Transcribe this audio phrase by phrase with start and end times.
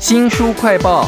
[0.00, 1.06] 新书快报。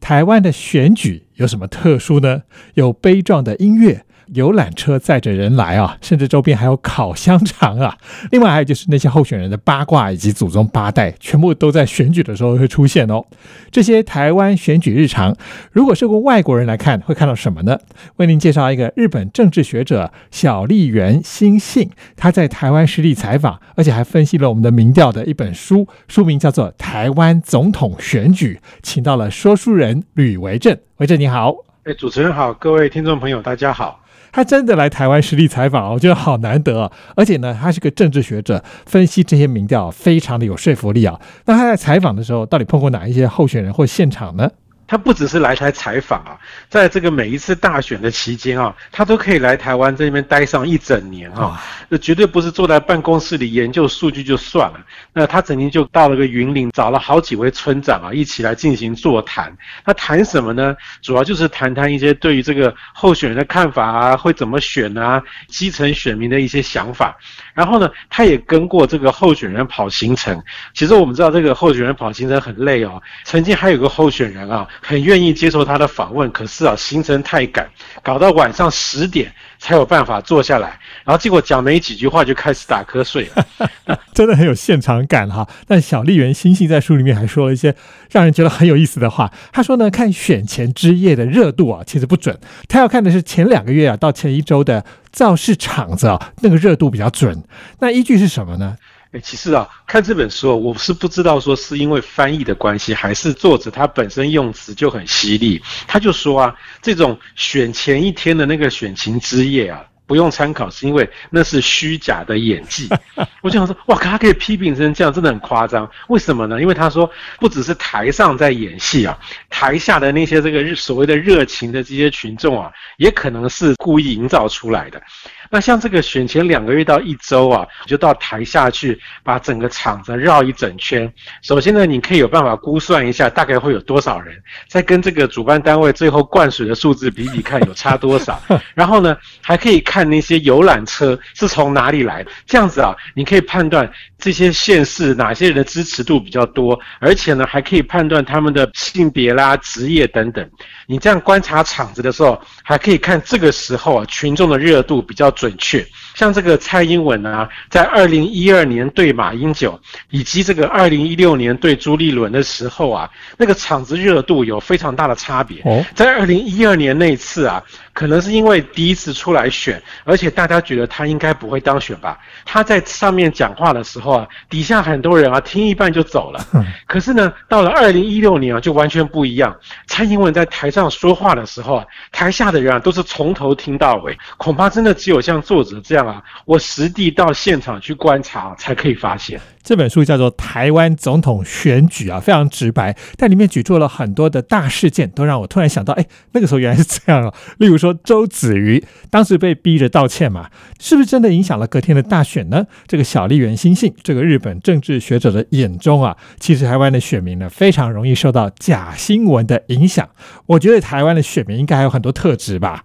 [0.00, 2.42] 台湾的选举有什么特殊呢？
[2.74, 4.04] 有悲壮的音乐。
[4.34, 7.96] 游览车载着人来啊，甚至周边还有烤香肠啊。
[8.32, 13.24] 另外还有就是那些候选人的八卦以及祖宗八代，全部都在选举的时候会出现哦。
[13.70, 15.36] 这些台湾选举日常，
[15.72, 17.78] 如果是个外国人来看，会看到什么呢？
[18.16, 30.76] 为您介绍一个日本政治学者小笠原新信，他在台湾实地采访，而且还分析了我们的民调的一本书，书名叫做《台湾总统选举》，请到了说书人吕维正。
[30.98, 31.54] 维正你好，
[31.86, 34.00] 哎，主持人好，各位听众朋友大家好。
[34.32, 36.90] 他真的来台湾实地采访，我觉得好难得！
[37.14, 41.20] 而且呢，他是个政治学者，分析这些民调非常的有说服力啊。
[41.44, 44.50] 那他在采访的时候，到底碰过哪一些候选人或现场呢？
[44.86, 51.60] 他不只是来台采访啊，在这个每一次大选的期间啊，他都可以来台湾这边待上一整年啊。
[51.88, 54.80] 那绝对不是坐在办公室里研究数据就算了。
[55.12, 59.56] 那他曾经就到了个云林，找了好几位村长啊，一起来进行座谈。
[59.84, 60.76] 他谈什么呢？
[61.02, 67.16] 主要就是谈谈一些对于这个候选人的看法啊，会怎么选啊，基层选民的一些想法。
[67.54, 70.40] 然后呢，他也跟过这个候选人跑行程。
[70.74, 73.02] 其实我们知道这个候选人跑行程很累哦。
[73.24, 74.68] 曾经还有个候选人啊。
[74.80, 77.68] 很愿意接受他的访问，可是啊，行程太赶，
[78.02, 85.48] 搞到晚上十点才有办法坐下来，然后结果讲没几句话就开始打瞌睡了， 真的很有现场感哈。
[85.66, 87.74] 但小丽媛星星在书里面还说了一些
[88.10, 89.32] 让人觉得很有意思的话。
[89.52, 92.38] 他说呢，看选前之夜的热度啊，其实不准，
[92.68, 97.42] 他要看的是前两个月啊到前一周的造势场子啊，那个热度比较准。
[97.80, 98.76] 那依据是什么呢？
[99.20, 105.60] 其实啊，看这本书，我是不知道说是因为翻译的关系，还是作者他本身用词就很犀利。
[105.86, 112.88] 他就说啊，这种选前一天的那个选情之夜啊，不用参考，是因为那是虚假的演技。
[113.42, 115.88] 我就想说，哇，他可以批评成这样，真的很夸张。
[116.08, 116.60] 为什么呢？
[116.60, 117.08] 因为他说，
[117.38, 119.16] 不只是台上在演戏啊，
[119.58, 125.02] 台下的那些这个所谓的热情的这些群众啊，也可能是故意营造出来的。
[125.48, 131.10] 那像这个选前两个月到一周啊，就到台下去把整个场子绕一整圈。
[131.40, 134.36] 首先呢，你可以有办法估算一下大概会有多少人，
[134.68, 138.38] 再跟这个主办单位最后灌水的数字比比看有差多少。
[138.74, 150.50] 然后呢，还可以看那些游览车是从哪里来，这样子啊，你可以判断这些县市哪些人的支持度比较多，而且呢，还可以判断他们的性别啦、职业等等。
[150.86, 155.86] 你这样观察场子的时候，还可以看这个时候啊，群众的热度比较准确。
[156.14, 165.62] 像这个蔡英文啊，在二零一二年对马英九，以及这个二零一六年对朱立伦的时候啊，那个场子热度有非常大的差别。
[165.94, 167.62] 在二零一二年那次啊。
[167.96, 172.18] 可能是因为第一次出来选，而且大家觉得他应该不会当选吧？
[172.44, 176.46] 他在上面讲话的时候啊，底下很多人啊听一半就走了。
[176.86, 179.56] 可是呢，到了二零一六年啊，就完全不一样。
[179.86, 184.14] 蔡英文在台上说话的时候啊，台下的人啊都是从头听到尾。
[184.36, 189.40] 恐怕真的只有像作者这样啊，我实地到现场去观察才可以发现。
[189.62, 197.34] 这本书叫做《台湾总统选举》啊，非常直白，但里面举出了很多的大事件，都让我突然想到，哎，那个时候原来是这样啊。
[197.58, 202.66] 例如说周子瑜当时被逼着道歉嘛，是不是真的影响了隔天的大选呢？
[202.86, 210.08] 这个小笠原新信，这个日本政治学者的眼中啊，其实台湾的选民呢，非常容易受到假新闻的影响。
[210.46, 212.84] 我觉得台湾的选民应该还有很多特质吧。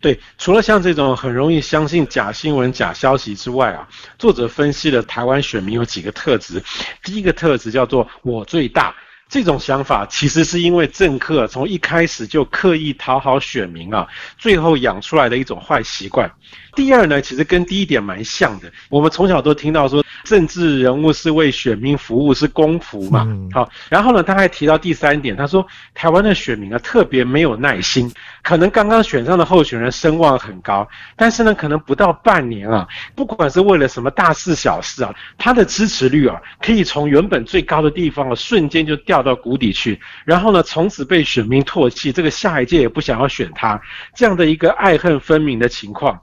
[0.00, 3.88] 对，除了像这种很容易相信假新闻、假消息之外啊，
[4.18, 6.60] 作者分析了台湾选民有几个特质。
[7.04, 8.92] 第一个特质叫做“我最大”，
[9.32, 14.06] 这种想法其实是因为政客从一开始就刻意讨好选民啊，
[14.36, 16.30] 最后养出来的一种坏习惯。
[16.74, 18.70] 第二呢，其实跟第一点蛮像的。
[18.90, 23.26] 我们从小都听到说，政治人物是为选民服务，是公仆嘛。
[23.52, 28.12] 好，然后呢，他还提到第三点，他说台湾的选民啊，特别没有耐心。
[28.42, 40.00] 可能刚刚选上的候选人声望很高，但是呢，可能不到半年啊，不管是为了什么大事小事啊，他的支持率啊，可以从原本最高的地方啊，瞬间就掉到谷底去。
[40.24, 43.80] 然后呢，从此被选民唾弃，这个下一届也不想要选他，
[44.14, 46.20] 这样的一个爱恨分明的情况。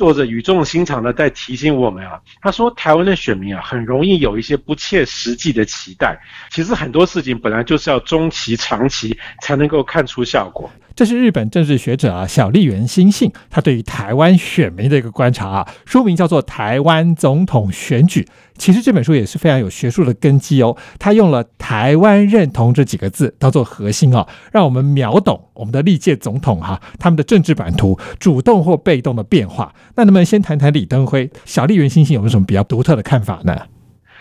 [0.00, 6.18] 作者语重心长的在提醒我们啊，他说台湾的选民啊，很容易有一些不切实际的期待。
[6.48, 10.70] 其实很多事情本来就是要中期、长期才能够看出效果。
[10.94, 18.22] 这是日本政治学者啊小笠原新信他对于台湾选民的一个观察啊，书名叫做《台湾总统选举》。
[18.58, 29.74] 其实这本书也是非常有学术的根基哦，他用了“台湾认同”这几个字当做核心哦，让我们秒懂我们的历届总统哈他们的政治版图主动或被动的变化。
[29.96, 33.56] 那能不能先谈谈李登辉、小笠原新信有没有什么比较独特的看法呢？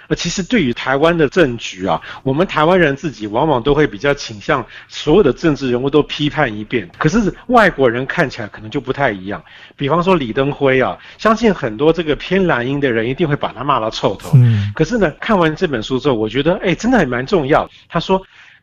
[0.09, 9.41] 呃，其实对于台湾的政局啊，我们台湾人自己往往都会比较倾向所有的政治人物都批判一遍，可是外国人看起来可能就不太一样。
[9.77, 14.31] 比方说李登辉啊，相信很多这个偏蓝营的人一定会把他骂到臭头。
[14.33, 17.69] 嗯，可是呢，看完这本书之后，我觉得哎，真的还蛮重要。
[17.87, 18.21] 他说。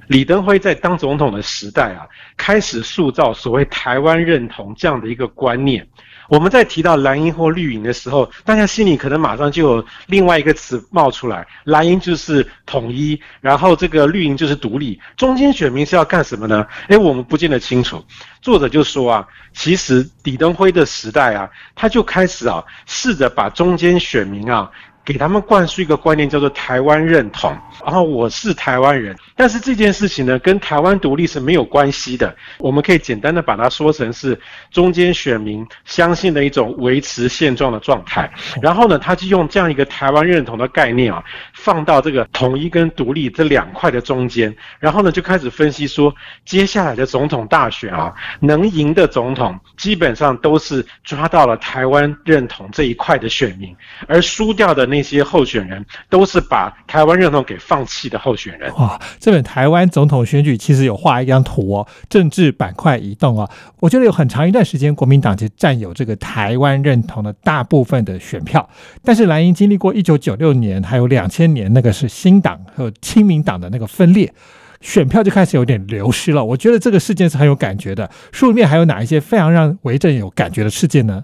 [0.09, 2.07] 李登辉在当总统的时代啊，
[2.37, 5.85] 开始塑造所谓台湾认同这样的一个观念。
[6.29, 15.01] 我们在提到蓝营或绿营的时候，大家心里可能马上就有另外一个词冒出来：蓝营就是统一，然后这个绿营就是独立。
[15.17, 16.67] 中间选民是要干什么呢？
[16.89, 18.05] 诶，我们不见得清楚。
[18.41, 24.71] 作者就说啊，其实李登辉的时代啊，他就开始啊，试着把中间选民啊。
[25.07, 27.57] 给他们灌输一个观念，叫做台湾认同。
[27.85, 32.35] 然后我是台湾人，但是这件事情呢，跟台湾独立是没有关系的。
[32.59, 34.37] 我们可以简单的把它说成是
[34.73, 38.29] 中间选民相信的一种维持现状的状态。
[38.61, 41.23] 然后呢，他就用这样一个台湾认同的概念啊，
[41.55, 44.53] 放到这个统一跟独立这两块的中间。
[44.81, 46.13] 然后呢，就开始分析说，
[46.45, 53.73] 接下来的总统大选啊，能赢的总统基本上都是抓到了台湾认同这一块的选民，
[54.09, 54.96] 而输掉的那。
[54.97, 58.73] 那些候选人都是把台湾认同给放弃的候选人。
[58.77, 63.47] 哇，这本台湾总统选举其实有画一张图哦，政治板块移动哦。
[63.81, 68.67] 我觉得有很长一段时间，国民党其实占有这个台湾认同的大部分的选票。
[69.05, 74.33] 但是蓝营经历过一九九六年还有两千年那个是新党和亲民党的那个分裂，
[74.81, 76.43] 选票就开始有点流失了。
[76.43, 78.11] 我觉得这个事件是很有感觉的。
[78.33, 81.23] 书里面还有哪一些非常让维正有感觉的事件呢？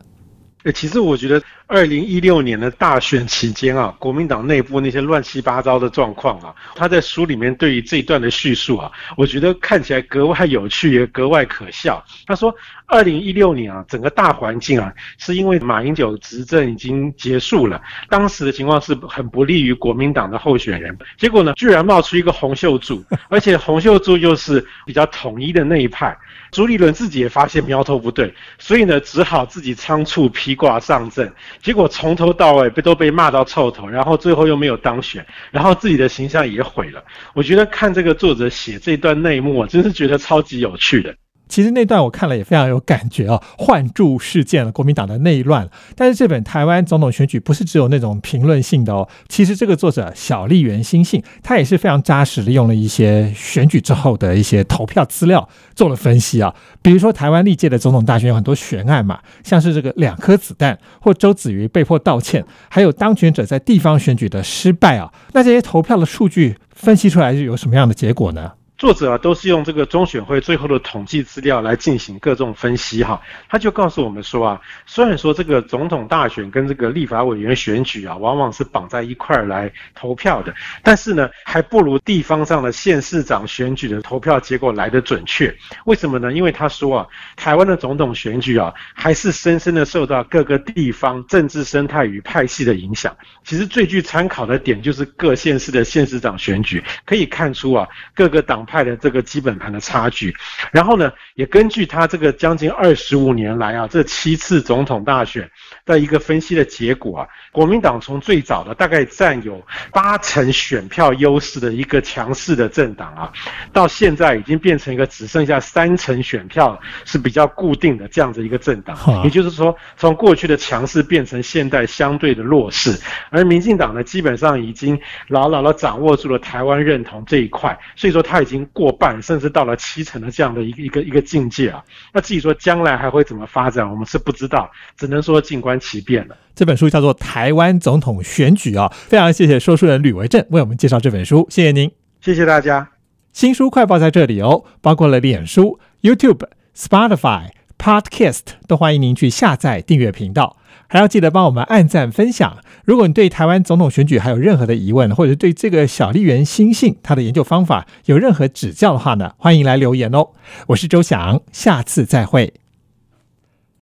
[0.65, 1.43] 呃，其实我觉得。
[1.73, 12.05] 二零一六年的大选期间啊，国民党内部那些乱七八糟的状况啊，他在书里面对于这一段的叙述啊，我觉得看起来格外有趣，也格外可笑。
[12.27, 12.55] 他说，
[12.85, 17.81] 二零一六年啊，整个大环境啊，是因为马英九执政已经结束了，
[18.11, 20.95] 当时的情况是很不利于国民党的候选人。
[21.17, 26.15] 结果呢，居然冒出一个洪秀柱， 而且洪秀柱又是比较统一的那一派。
[26.51, 31.33] 朱立伦自己也发现苗头不对，所以呢，只好自己仓促披挂上阵。
[31.63, 37.05] 结果从头到尾被都被骂到臭头，然后最后又没有当选，然后自己的形象也毁了。
[37.35, 41.15] 我觉得看这个作者写这段内幕，真是觉得超级有趣的。
[41.53, 45.69] 其实那段我看了也非常有感觉啊，换注事件了国民党的内乱。
[45.95, 56.55] 但是这本台湾总统选举不是只有那种评论性的哦，其实这个作者小笠原新信他也是非常扎实的，用了一些选举之后的一些投票资料做了分析啊。
[56.81, 68.53] 比如说台湾历届的总统大选有很多悬案嘛，像是这个两颗子弹或周子瑜被迫道歉，还有当权者在地方选举的失败啊，那这些投票的数据分析出来是有什么样的结果呢？
[68.83, 73.23] 作者啊，都是用这个中选会最后的统计资料来进行各种分析哈。
[73.49, 80.53] 他就告诉我们说啊，虽然说这个总统大选跟这个立法委员选举啊，往往是绑在一块儿来投票的，
[80.83, 85.55] 但是呢，还不如地方上的县市长选举的投票结果来得准确。
[85.85, 86.33] 为什么呢？
[86.33, 87.07] 因为他说啊，
[87.37, 93.17] 台湾的总统选举啊，还是深深的受到各个地方政治生态与派系的影响。
[93.45, 98.67] 其实最具参考的点就是各县市的县市长选举，可以看出啊，各个党。
[98.73, 100.35] 派的这个基本盘的差距，
[100.71, 105.51] 然后呢，也根据他这个将近二十五年来啊，这七次总统大选
[105.85, 113.31] 的一个分析的结果啊，国民党从最早的大概占有八成选票优势的一个强势的政党啊，
[113.75, 122.99] 到现在已经变成一个只剩下三成选票是比较固定的这样子一个政党，也就是说，从过去的强势变成现代相对的弱势，
[123.29, 124.99] 而民进党呢，基本上已经
[125.29, 128.62] 牢牢的掌握住了台湾认同这一块，所以说他已经。
[128.73, 136.37] 过半甚至到了七成的这样的一个一个一个境界啊，那至于说将来还会怎么发展，我们是不知道，只能说静观其变了。
[136.55, 141.91] 这本书叫做《台湾总统选举》啊，非常谢谢说书人吕维正为我们介绍这本书，谢谢您，
[142.21, 142.89] 谢谢大家。
[143.33, 150.59] 新书快报在这里哦，包括了脸书、YouTube、Spotify、Podcast，都欢迎您去下载订阅频道。
[150.89, 152.59] 还要记得帮我们按赞分享。
[152.85, 160.29] 如果你对台湾总统选举还有任何的疑问，或者对这个小笠原新信他的研究方法有任何指教的话呢，欢迎来留言哦。
[160.69, 162.62] 我是周翔，下次再会。